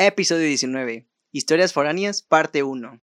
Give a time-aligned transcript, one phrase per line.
[0.00, 1.08] Episodio 19.
[1.32, 3.00] Historias foráneas, parte 1.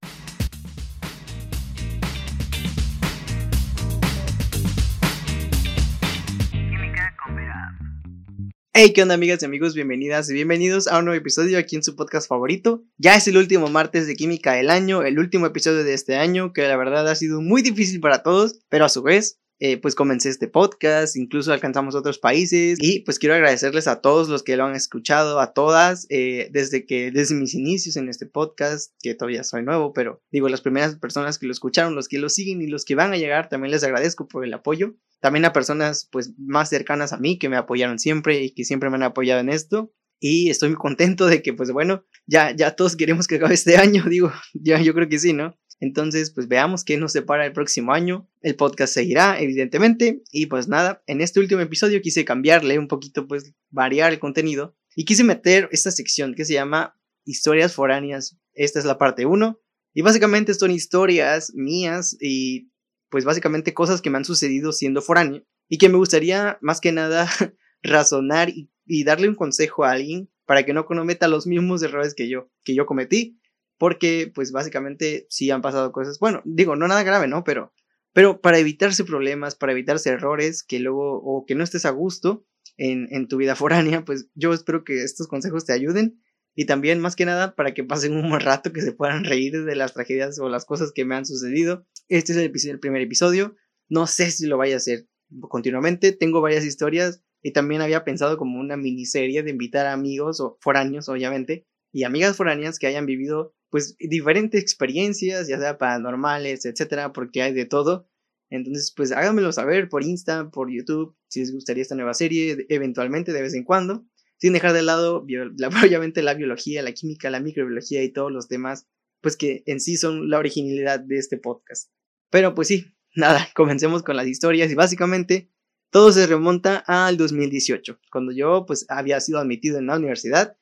[8.72, 9.76] Hey, ¿qué onda amigas y amigos?
[9.76, 12.86] Bienvenidas y bienvenidos a un nuevo episodio aquí en su podcast favorito.
[12.98, 16.54] Ya es el último martes de Química del año, el último episodio de este año,
[16.54, 19.96] que la verdad ha sido muy difícil para todos, pero a su vez eh, pues
[19.96, 24.58] comencé este podcast, incluso alcanzamos otros países y pues quiero agradecerles a todos los que
[24.58, 29.16] lo han escuchado, a todas, eh, desde que, desde mis inicios en este podcast, que
[29.16, 32.62] todavía soy nuevo, pero digo, las primeras personas que lo escucharon, los que lo siguen
[32.62, 34.96] y los que van a llegar, también les agradezco por el apoyo.
[35.22, 38.90] También a personas pues más cercanas a mí que me apoyaron siempre y que siempre
[38.90, 39.94] me han apoyado en esto.
[40.20, 43.78] Y estoy muy contento de que pues bueno, ya, ya todos queremos que acabe este
[43.78, 45.58] año, digo, ya yo creo que sí, ¿no?
[45.80, 48.30] Entonces, pues veamos qué nos separa el próximo año.
[48.42, 50.24] El podcast seguirá, evidentemente.
[50.32, 54.76] Y pues nada, en este último episodio quise cambiarle un poquito, pues variar el contenido.
[54.96, 58.38] Y quise meter esta sección que se llama Historias foráneas.
[58.54, 59.60] Esta es la parte 1.
[59.94, 62.72] Y básicamente son historias mías y
[63.10, 65.46] pues básicamente cosas que me han sucedido siendo foráneo.
[65.68, 67.30] Y que me gustaría más que nada
[67.84, 72.14] razonar y, y darle un consejo a alguien para que no cometa los mismos errores
[72.14, 73.40] que yo, que yo cometí
[73.78, 77.44] porque pues básicamente sí han pasado cosas, bueno, digo, no nada grave, ¿no?
[77.44, 77.74] Pero,
[78.14, 82.46] pero para evitarse problemas, para evitarse errores, que luego, o que no estés a gusto
[82.78, 86.22] en, en tu vida foránea, pues yo espero que estos consejos te ayuden
[86.56, 89.66] y también más que nada para que pasen un buen rato, que se puedan reír
[89.66, 91.86] de las tragedias o las cosas que me han sucedido.
[92.08, 93.56] Este es el, el primer episodio,
[93.90, 95.08] no sé si lo vaya a hacer
[95.50, 100.40] continuamente, tengo varias historias y también había pensado como una miniserie de invitar a amigos
[100.40, 106.66] o foráneos, obviamente, y amigas foráneas que hayan vivido pues diferentes experiencias, ya sea paranormales,
[106.66, 108.08] etcétera, porque hay de todo.
[108.50, 113.34] Entonces, pues háganmelo saber por Insta, por YouTube, si les gustaría esta nueva serie, eventualmente,
[113.34, 114.06] de vez en cuando,
[114.38, 115.26] sin dejar de lado,
[115.58, 118.88] la, obviamente, la biología, la química, la microbiología y todos los temas,
[119.22, 121.92] pues que en sí son la originalidad de este podcast.
[122.30, 125.50] Pero pues sí, nada, comencemos con las historias y básicamente
[125.90, 130.58] todo se remonta al 2018, cuando yo pues había sido admitido en la universidad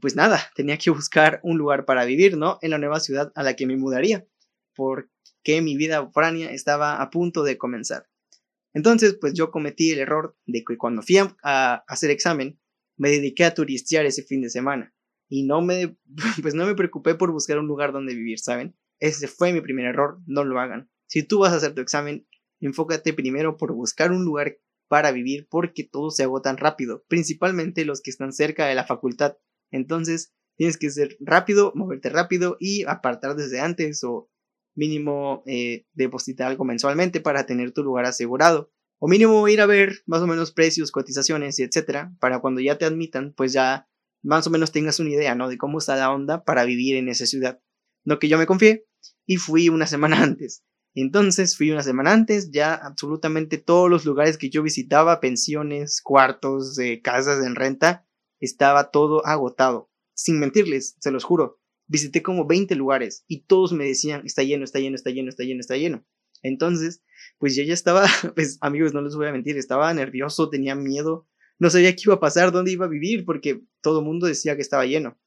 [0.00, 2.58] pues nada, tenía que buscar un lugar para vivir, ¿no?
[2.62, 4.26] En la nueva ciudad a la que me mudaría,
[4.74, 8.06] porque mi vida foránea estaba a punto de comenzar.
[8.74, 12.60] Entonces, pues yo cometí el error de que cuando fui a, hacer examen,
[12.96, 14.94] me dediqué a turistear ese fin de semana
[15.28, 15.96] y no me,
[16.42, 18.76] pues no me preocupé por buscar un lugar donde vivir, ¿saben?
[19.00, 20.90] Ese fue mi primer error, no lo hagan.
[21.06, 22.26] Si tú vas a hacer tu examen,
[22.60, 28.00] enfócate primero por buscar un lugar para vivir porque todos se agotan rápido, principalmente los
[28.00, 29.36] que están cerca de la facultad
[29.70, 34.28] entonces, tienes que ser rápido, moverte rápido y apartar desde antes o
[34.74, 38.70] mínimo eh, depositar algo mensualmente para tener tu lugar asegurado.
[39.00, 42.78] O mínimo ir a ver más o menos precios, cotizaciones y etcétera, para cuando ya
[42.78, 43.88] te admitan, pues ya
[44.22, 45.48] más o menos tengas una idea, ¿no?
[45.48, 47.60] De cómo está la onda para vivir en esa ciudad.
[48.04, 48.86] No que yo me confié
[49.26, 50.64] y fui una semana antes.
[50.94, 56.76] Entonces fui una semana antes, ya absolutamente todos los lugares que yo visitaba, pensiones, cuartos,
[56.78, 58.07] eh, casas en renta,
[58.40, 59.90] estaba todo agotado.
[60.14, 61.60] Sin mentirles, se los juro.
[61.86, 65.44] Visité como 20 lugares y todos me decían, está lleno, está lleno, está lleno, está
[65.44, 66.06] lleno, está lleno.
[66.42, 67.02] Entonces,
[67.38, 71.26] pues yo ya estaba, pues amigos, no les voy a mentir, estaba nervioso, tenía miedo,
[71.58, 74.54] no sabía qué iba a pasar, dónde iba a vivir, porque todo el mundo decía
[74.56, 75.18] que estaba lleno.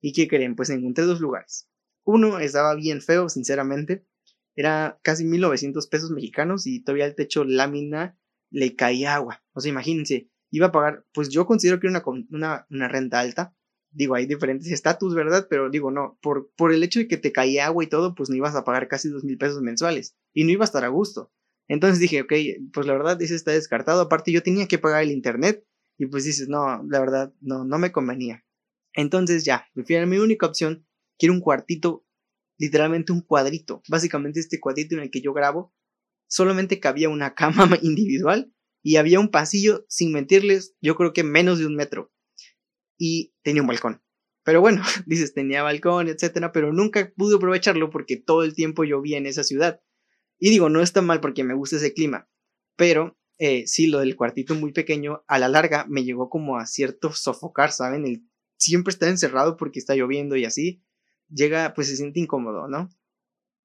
[0.00, 0.54] ¿Y qué creen?
[0.56, 1.68] Pues encontré dos lugares.
[2.04, 4.06] Uno estaba bien feo, sinceramente.
[4.54, 8.18] Era casi 1900 pesos mexicanos y todavía el techo lámina
[8.50, 9.42] le caía agua.
[9.52, 13.54] O sea, imagínense, iba a pagar, pues yo considero que era una, una, renta alta.
[13.90, 15.46] Digo, hay diferentes estatus, ¿verdad?
[15.48, 18.28] Pero digo, no, por, por el hecho de que te caía agua y todo, pues
[18.28, 20.88] no ibas a pagar casi dos mil pesos mensuales y no iba a estar a
[20.88, 21.32] gusto.
[21.68, 22.32] Entonces dije, ok,
[22.72, 24.00] pues la verdad, ese está descartado.
[24.00, 25.64] Aparte, yo tenía que pagar el internet
[25.96, 28.44] y pues dices, no, la verdad, no, no me convenía.
[28.94, 30.86] Entonces ya, me fui a mi única opción,
[31.18, 32.04] quiero un cuartito,
[32.58, 33.82] literalmente un cuadrito.
[33.88, 35.74] Básicamente este cuadrito en el que yo grabo,
[36.28, 38.53] solamente cabía una cama individual
[38.84, 42.12] y había un pasillo, sin mentirles, yo creo que menos de un metro.
[42.98, 44.02] Y tenía un balcón.
[44.44, 49.16] Pero bueno, dices, tenía balcón, etcétera, pero nunca pude aprovecharlo porque todo el tiempo llovía
[49.16, 49.80] en esa ciudad.
[50.38, 52.28] Y digo, no está mal porque me gusta ese clima,
[52.76, 56.66] pero eh, sí, lo del cuartito muy pequeño, a la larga me llegó como a
[56.66, 58.04] cierto sofocar, ¿saben?
[58.04, 58.28] El
[58.58, 60.82] siempre está encerrado porque está lloviendo y así,
[61.28, 62.90] llega, pues se siente incómodo, ¿no?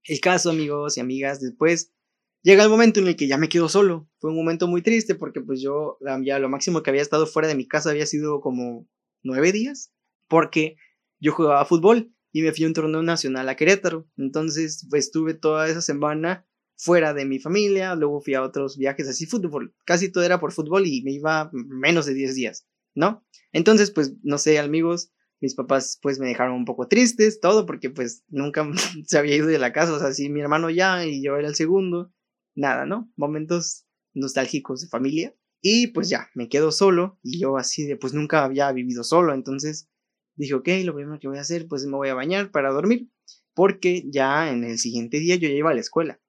[0.03, 1.93] El caso, amigos y amigas, después
[2.41, 4.09] llega el momento en el que ya me quedo solo.
[4.19, 7.47] Fue un momento muy triste porque pues yo ya lo máximo que había estado fuera
[7.47, 8.87] de mi casa había sido como
[9.23, 9.93] nueve días
[10.27, 10.75] porque
[11.19, 14.07] yo jugaba fútbol y me fui a un torneo nacional a Querétaro.
[14.17, 16.45] Entonces pues estuve toda esa semana
[16.79, 20.53] fuera de mi familia, luego fui a otros viajes así fútbol, casi todo era por
[20.53, 23.25] fútbol y me iba menos de diez días, ¿no?
[23.51, 27.89] Entonces pues no sé amigos, Mis papás pues me dejaron un poco tristes, todo porque
[27.89, 28.65] pues nunca
[29.05, 31.49] se había ido de la casa, o sea, sí, mi hermano ya y yo era
[31.49, 32.13] el segundo,
[32.55, 33.11] nada, ¿no?
[33.15, 35.35] Momentos nostálgicos de familia.
[35.61, 39.33] Y pues ya, me quedo solo y yo así de pues nunca había vivido solo,
[39.33, 39.89] entonces
[40.35, 43.09] dije, ok, lo primero que voy a hacer pues me voy a bañar para dormir,
[43.53, 46.21] porque ya en el siguiente día yo ya iba a la escuela.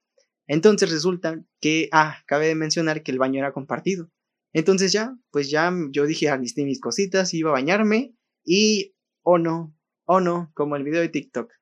[0.49, 4.11] Entonces resulta que, ah, cabe de mencionar que el baño era compartido.
[4.53, 9.77] Entonces ya, pues ya yo dije, alisté mis cositas, iba a bañarme y, oh no,
[10.07, 11.53] oh no, como el video de TikTok.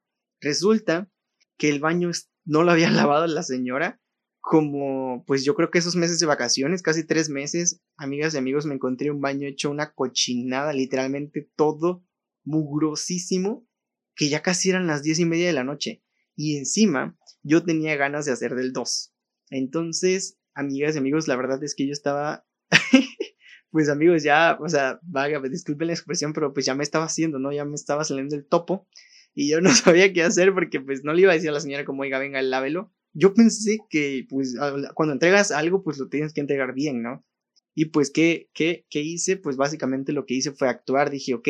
[0.40, 1.10] Resulta
[1.58, 2.10] que el baño
[2.46, 4.00] no lo había lavado la señora
[4.48, 8.64] como, pues yo creo que esos meses de vacaciones, casi tres meses, amigas y amigos,
[8.64, 12.02] me encontré un baño hecho una cochinada, literalmente todo
[12.44, 13.68] mugrosísimo,
[14.16, 16.02] que ya casi eran las diez y media de la noche.
[16.34, 19.14] Y encima, yo tenía ganas de hacer del 2.
[19.50, 22.46] Entonces, amigas y amigos, la verdad es que yo estaba,
[23.70, 27.38] pues amigos, ya, o sea, vaga, disculpen la expresión, pero pues ya me estaba haciendo,
[27.38, 27.52] ¿no?
[27.52, 28.88] Ya me estaba saliendo el topo.
[29.34, 31.60] Y yo no sabía qué hacer porque pues no le iba a decir a la
[31.60, 34.56] señora como, oiga, venga, lávelo yo pensé que pues
[34.94, 37.24] cuando entregas algo pues lo tienes que entregar bien, ¿no?
[37.74, 39.36] Y pues ¿qué, qué, qué hice?
[39.36, 41.48] Pues básicamente lo que hice fue actuar, dije, ok,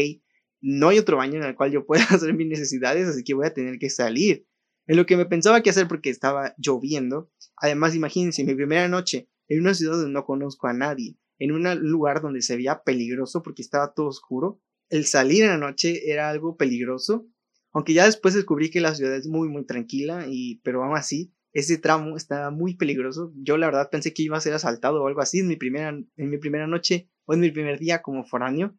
[0.60, 3.46] no hay otro baño en el cual yo pueda hacer mis necesidades, así que voy
[3.46, 4.46] a tener que salir.
[4.86, 7.30] En lo que me pensaba que hacer porque estaba lloviendo.
[7.56, 11.64] Además, imagínense, mi primera noche en una ciudad donde no conozco a nadie, en un
[11.90, 14.60] lugar donde se veía peligroso porque estaba todo oscuro.
[14.90, 17.26] El salir en la noche era algo peligroso,
[17.72, 21.32] aunque ya después descubrí que la ciudad es muy, muy tranquila, y, pero aún así
[21.52, 23.32] ese tramo estaba muy peligroso.
[23.36, 25.88] Yo la verdad pensé que iba a ser asaltado o algo así en mi primera,
[25.88, 28.76] en mi primera noche o en mi primer día como foráneo.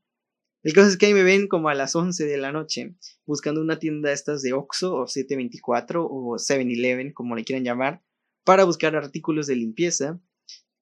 [0.62, 2.96] El caso es que ahí me ven como a las 11 de la noche
[3.26, 8.04] buscando una tienda de estas de Oxxo o 724 o 7-Eleven, como le quieran llamar,
[8.44, 10.20] para buscar artículos de limpieza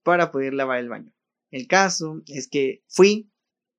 [0.04, 1.14] para poder lavar el baño.
[1.52, 3.30] El caso es que fui,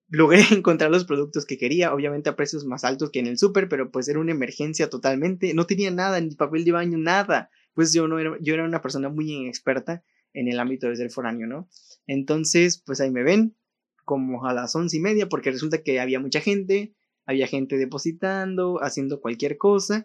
[0.09, 3.69] logré encontrar los productos que quería, obviamente a precios más altos que en el súper,
[3.69, 5.53] pero pues era una emergencia totalmente.
[5.53, 8.83] No tenía nada, ni papel de baño, nada pues yo no era, yo era una
[8.83, 10.03] persona muy inexperta
[10.33, 11.69] en el ámbito de ser foráneo, ¿no?
[12.09, 13.57] Entonces, pues ahí me ven,
[14.05, 18.83] como a las once y media, porque resulta que había mucha gente, había gente depositando,
[18.83, 20.05] haciendo cualquier cosa,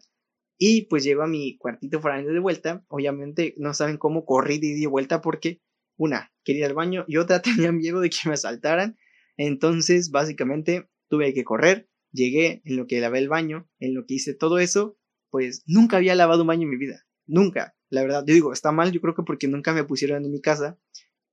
[0.55, 4.75] y pues llego a mi cuartito foráneo de vuelta, obviamente no saben cómo corrí de
[4.75, 5.59] di vuelta porque
[5.97, 8.99] una, quería ir al baño y otra tenía miedo de que me asaltaran,
[9.35, 14.13] entonces básicamente tuve que correr, llegué en lo que lavé el baño, en lo que
[14.13, 14.95] hice todo eso,
[15.31, 18.23] pues nunca había lavado un baño en mi vida, Nunca, la verdad.
[18.25, 20.77] Yo digo, está mal, yo creo que porque nunca me pusieron en mi casa,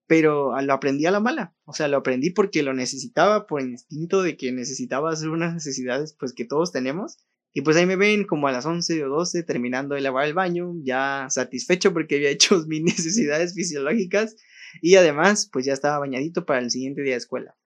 [0.06, 1.54] pero lo aprendí a la mala.
[1.64, 6.16] O sea, lo aprendí porque lo necesitaba, por instinto de que necesitaba hacer unas necesidades,
[6.18, 7.18] pues que todos tenemos.
[7.52, 10.34] Y pues ahí me ven como a las 11 o 12 terminando de lavar el
[10.34, 14.36] baño, ya satisfecho porque había hecho mis necesidades fisiológicas
[14.80, 17.56] y además pues ya estaba bañadito para el siguiente día de escuela.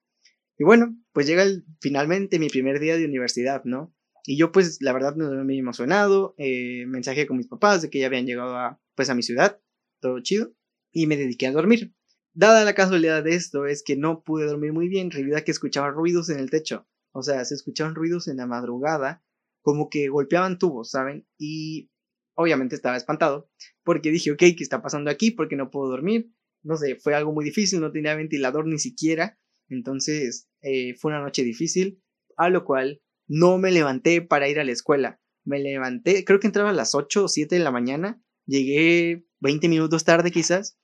[0.57, 1.45] Y bueno, pues llega
[1.81, 3.93] finalmente mi primer día de universidad, ¿no?
[4.25, 7.99] Y yo pues la verdad me muy emocionado, eh, mensaje con mis papás de que
[7.99, 9.61] ya habían llegado a, pues, a mi ciudad,
[10.01, 10.53] todo chido,
[10.91, 11.93] y me dediqué a dormir.
[12.33, 15.91] Dada la casualidad de esto es que no pude dormir muy bien, realidad que escuchaba
[15.91, 19.23] ruidos en el techo, o sea, se escuchaban ruidos en la madrugada,
[19.61, 21.25] como que golpeaban tubos, ¿saben?
[21.37, 21.89] Y
[22.35, 23.49] obviamente estaba espantado,
[23.83, 25.31] porque dije, ok, ¿qué está pasando aquí?
[25.31, 26.31] Porque no puedo dormir.
[26.61, 29.39] No sé, fue algo muy difícil, no tenía ventilador ni siquiera,
[29.69, 32.01] entonces eh, fue una noche difícil,
[32.37, 35.19] a lo cual no me levanté para ir a la escuela.
[35.43, 38.21] Me levanté, creo que entraba a las 8 o 7 de la mañana.
[38.45, 40.77] Llegué 20 minutos tarde quizás.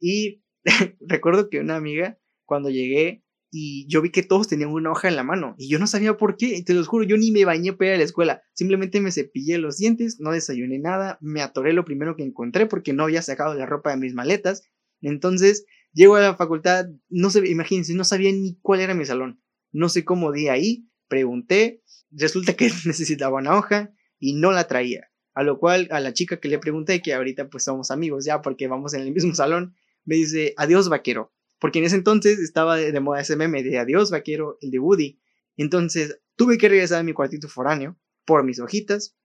[0.00, 0.42] Y
[1.00, 3.24] recuerdo que una amiga, cuando llegué,
[3.56, 5.54] y yo vi que todos tenían una hoja en la mano.
[5.58, 6.60] Y yo no sabía por qué.
[6.64, 8.42] Te lo juro, yo ni me bañé para ir a la escuela.
[8.52, 11.18] Simplemente me cepillé los dientes, no desayuné nada.
[11.20, 14.68] Me atoré lo primero que encontré porque no había sacado la ropa de mis maletas.
[15.02, 19.40] Entonces, llego a la facultad, no sé, imagínense, no sabía ni cuál era mi salón.
[19.70, 20.88] No sé cómo di ahí.
[21.14, 21.80] Pregunté,
[22.10, 25.12] resulta que necesitaba una hoja y no la traía.
[25.32, 28.42] A lo cual a la chica que le pregunté, que ahorita pues somos amigos ya
[28.42, 31.32] porque vamos en el mismo salón, me dice, adiós vaquero.
[31.60, 35.20] Porque en ese entonces estaba de, moda ese meme de adiós vaquero, el de Woody.
[35.56, 39.16] Entonces tuve que regresar a mi cuartito foráneo por mis hojitas,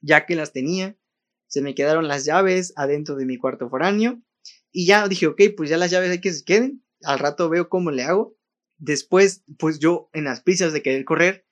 [0.00, 0.96] ya que las tenía.
[1.48, 4.22] Se me quedaron las llaves adentro de mi cuarto foráneo.
[4.72, 6.82] Y ya dije, ok, pues ya las llaves hay que se queden.
[7.02, 8.38] Al rato veo cómo le hago.
[8.78, 11.46] Después, pues yo en las prisas de querer correr,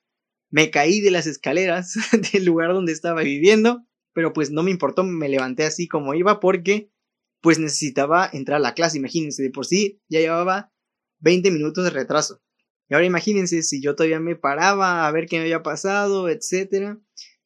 [0.50, 1.94] me caí de las escaleras
[2.32, 6.40] del lugar donde estaba viviendo, pero pues no me importó, me levanté así como iba
[6.40, 6.90] porque
[7.40, 10.72] pues necesitaba entrar a la clase, imagínense, de por sí ya llevaba
[11.18, 12.40] 20 minutos de retraso.
[12.88, 17.00] Y ahora imagínense si yo todavía me paraba a ver qué me había pasado, etcétera.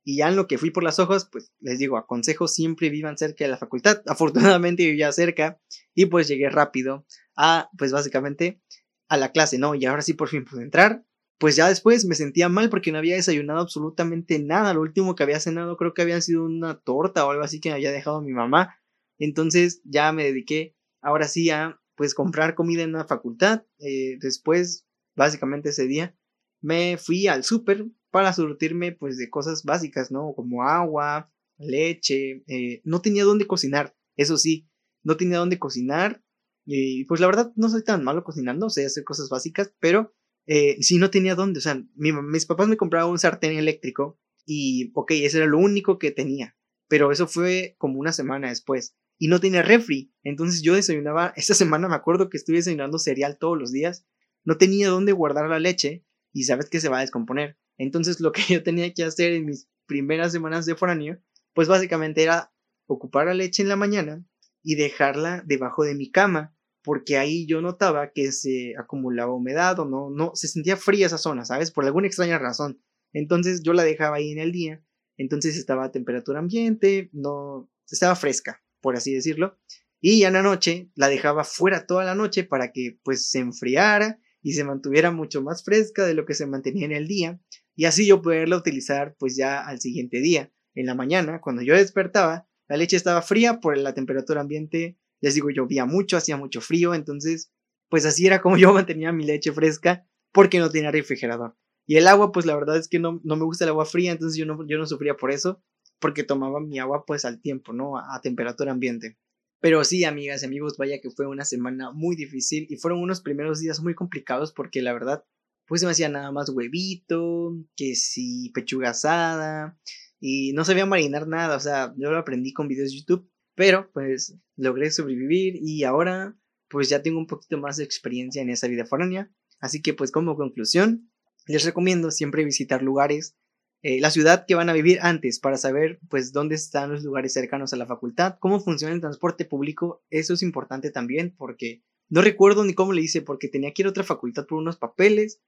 [0.04, 3.18] Y ya en lo que fui por las hojas, pues les digo, aconsejo siempre vivan
[3.18, 4.02] cerca de la facultad.
[4.06, 5.60] Afortunadamente vivía cerca
[5.94, 7.06] y pues llegué rápido
[7.36, 8.60] a, pues básicamente,
[9.08, 9.74] a la clase, ¿no?
[9.74, 11.04] Y ahora sí por fin pude entrar
[11.38, 14.74] pues ya después me sentía mal porque no había desayunado absolutamente nada.
[14.74, 17.70] Lo último que había cenado creo que había sido una torta o algo así que
[17.70, 18.76] me había dejado mi mamá.
[19.18, 23.64] Entonces ya me dediqué ahora sí a pues comprar comida en la facultad.
[23.78, 24.86] Eh, después,
[25.16, 26.16] básicamente ese día,
[26.60, 30.32] me fui al súper para surtirme pues de cosas básicas, ¿no?
[30.34, 32.42] Como agua, leche.
[32.48, 34.68] Eh, no tenía dónde cocinar, eso sí,
[35.04, 36.22] no tenía dónde cocinar.
[36.70, 40.76] Y pues la verdad no soy tan malo cocinando, sé hacer cosas básicas, pero eh,
[40.82, 41.60] sí no tenía dónde.
[41.60, 45.98] O sea, mis papás me compraban un sartén eléctrico y, ok, ese era lo único
[45.98, 46.58] que tenía.
[46.86, 48.94] Pero eso fue como una semana después.
[49.16, 50.12] Y no tenía refri.
[50.22, 54.04] Entonces yo desayunaba, esta semana me acuerdo que estuve desayunando cereal todos los días.
[54.44, 57.56] No tenía dónde guardar la leche y sabes que se va a descomponer.
[57.78, 61.18] Entonces lo que yo tenía que hacer en mis primeras semanas de foráneo,
[61.54, 62.52] pues básicamente era
[62.86, 64.22] ocupar la leche en la mañana
[64.62, 66.54] y dejarla debajo de mi cama,
[66.88, 71.18] porque ahí yo notaba que se acumulaba humedad o no, no, se sentía fría esa
[71.18, 71.70] zona, ¿sabes?
[71.70, 72.80] Por alguna extraña razón.
[73.12, 74.82] Entonces yo la dejaba ahí en el día,
[75.18, 79.58] entonces estaba a temperatura ambiente, no, estaba fresca, por así decirlo,
[80.00, 83.40] y ya en la noche la dejaba fuera toda la noche para que pues se
[83.40, 87.38] enfriara y se mantuviera mucho más fresca de lo que se mantenía en el día,
[87.76, 90.50] y así yo poderla utilizar pues ya al siguiente día.
[90.74, 94.96] En la mañana, cuando yo despertaba, la leche estaba fría por la temperatura ambiente.
[95.20, 97.52] Les digo, llovía mucho, hacía mucho frío, entonces,
[97.88, 101.56] pues así era como yo mantenía mi leche fresca porque no tenía refrigerador.
[101.86, 104.12] Y el agua, pues la verdad es que no, no me gusta el agua fría,
[104.12, 105.62] entonces yo no, yo no sufría por eso,
[105.98, 107.96] porque tomaba mi agua pues al tiempo, ¿no?
[107.96, 109.18] A, temperatura ambiente.
[109.60, 113.22] Pero sí, amigas y amigos, vaya que fue una semana muy difícil y fueron unos
[113.22, 115.24] primeros días muy complicados porque la verdad,
[115.66, 119.78] pues se me hacía nada más huevito, que si pechuga asada,
[120.20, 123.90] y no sabía marinar nada, o sea, yo lo aprendí con videos de YouTube, pero
[123.92, 126.38] pues logré sobrevivir y ahora
[126.68, 130.12] pues ya tengo un poquito más de experiencia en esa vida foránea, así que pues
[130.12, 131.10] como conclusión,
[131.48, 133.36] les recomiendo siempre visitar lugares,
[133.82, 137.32] eh, la ciudad que van a vivir antes para saber pues dónde están los lugares
[137.32, 142.22] cercanos a la facultad, cómo funciona el transporte público, eso es importante también porque no
[142.22, 145.40] recuerdo ni cómo le hice porque tenía que ir a otra facultad por unos papeles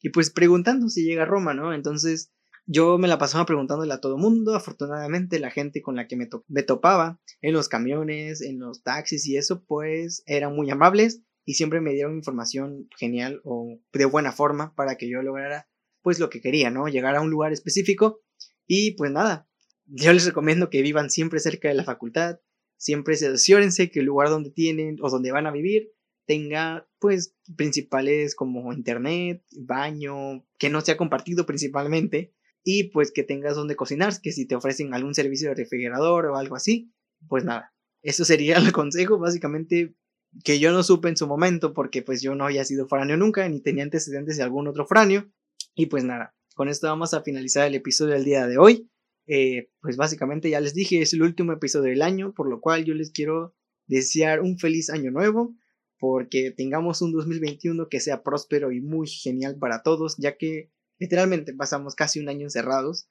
[0.00, 1.74] y pues preguntando si llega a Roma, ¿no?
[1.74, 2.30] Entonces
[2.66, 4.54] yo me la pasaba preguntándole a todo mundo.
[4.54, 9.36] Afortunadamente, la gente con la que me, topaba en los camiones, en los taxis y
[9.36, 14.74] eso, pues eran muy amables y siempre me dieron información genial o de buena forma
[14.74, 15.68] para que yo lograra
[16.02, 16.88] pues lo que quería, ¿no?
[16.88, 18.20] Llegar a un lugar específico
[18.66, 19.48] y pues nada,
[19.86, 22.40] yo les recomiendo que vivan siempre cerca de la facultad,
[22.76, 25.92] siempre se asegúrense que el lugar donde tienen o donde van a vivir
[26.26, 32.34] tenga pues principales como internet, baño, que no sea compartido principalmente
[32.68, 36.36] y pues que tengas donde cocinar, que si te ofrecen algún servicio de refrigerador o
[36.36, 36.92] algo así,
[37.28, 39.94] pues nada, eso sería el consejo básicamente
[40.42, 43.48] que yo no supe en su momento porque pues yo no había sido foráneo nunca
[43.48, 45.30] ni tenía antecedentes de algún otro foráneo
[45.76, 48.90] y pues nada, con esto vamos a finalizar el episodio del día de hoy.
[49.28, 52.84] Eh, pues básicamente ya les dije, es el último episodio del año, por lo cual
[52.84, 53.54] yo les quiero
[53.86, 55.54] desear un feliz año nuevo,
[55.98, 61.54] porque tengamos un 2021 que sea próspero y muy genial para todos, ya que Literalmente
[61.54, 63.08] pasamos casi un año encerrados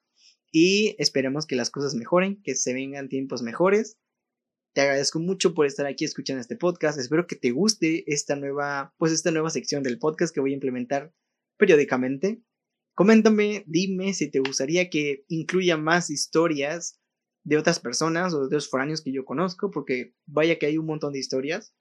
[0.52, 3.98] y esperemos que las cosas mejoren, que se vengan tiempos mejores.
[4.74, 7.00] Te agradezco mucho por estar aquí escuchando este podcast.
[7.00, 10.56] Espero que te guste esta nueva, pues esta nueva sección del podcast que voy a
[10.56, 11.14] implementar
[11.58, 12.42] periódicamente.
[12.94, 17.02] Coméntame, dime si te gustaría que incluya más historias
[17.44, 20.86] de otras personas o de otros foráneos que yo conozco, porque vaya que hay un
[20.86, 21.74] montón de historias.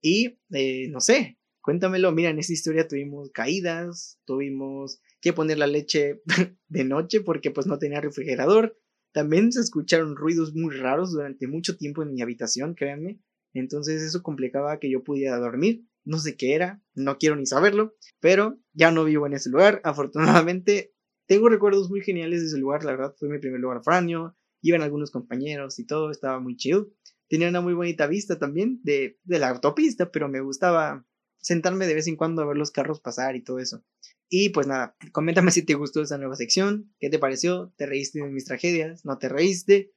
[0.00, 2.12] Y eh, no sé, cuéntamelo.
[2.12, 6.22] Mira, en esta historia tuvimos caídas, tuvimos que poner la leche
[6.68, 8.78] de noche porque pues no tenía refrigerador.
[9.12, 13.20] También se escucharon ruidos muy raros durante mucho tiempo en mi habitación, créanme.
[13.52, 15.84] Entonces eso complicaba que yo pudiera dormir.
[16.04, 19.80] No sé qué era, no quiero ni saberlo, pero ya no vivo en ese lugar.
[19.84, 20.94] Afortunadamente,
[21.26, 22.84] tengo recuerdos muy geniales de ese lugar.
[22.84, 24.36] La verdad, fue mi primer lugar franio.
[24.62, 26.86] Iban algunos compañeros y todo, estaba muy chill.
[27.28, 31.06] Tenía una muy bonita vista también de, de la autopista, pero me gustaba
[31.40, 33.84] sentarme de vez en cuando a ver los carros pasar y todo eso.
[34.28, 38.20] Y pues nada, coméntame si te gustó esta nueva sección, qué te pareció, te reíste
[38.20, 39.92] de mis tragedias, no te reíste.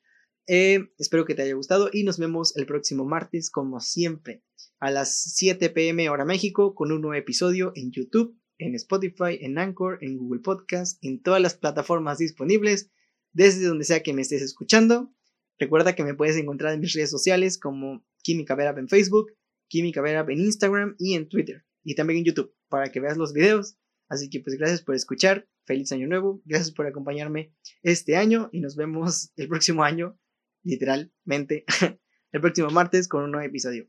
[0.48, 4.44] Eh, espero que te haya gustado y nos vemos el próximo martes como siempre
[4.80, 9.58] a las 7 pm hora México con un nuevo episodio en YouTube, en Spotify, en
[9.58, 12.92] Anchor, en Google Podcast, en todas las plataformas disponibles,
[13.32, 15.14] desde donde sea que me estés escuchando.
[15.58, 19.32] Recuerda que me puedes encontrar en mis redes sociales como Química Verab en Facebook,
[19.74, 23.34] Química Verab en Instagram y en Twitter y también en YouTube para que veas los
[23.34, 23.76] videos
[24.14, 27.52] Así que pues gracias por escuchar, feliz año nuevo, gracias por acompañarme
[27.82, 30.20] este año y nos vemos el próximo año,
[30.62, 31.66] literalmente,
[32.32, 33.88] el próximo martes con un nuevo episodio.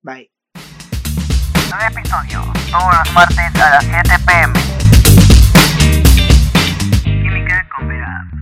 [0.00, 0.32] Bye.
[1.68, 2.40] Nuevo episodio,
[2.70, 4.52] todos los martes a las 7 pm.
[7.76, 8.35] It Up.